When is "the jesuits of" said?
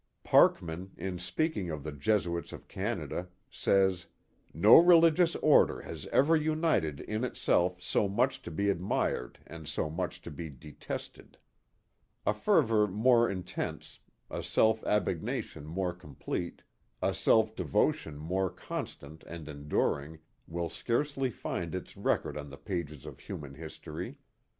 1.83-2.67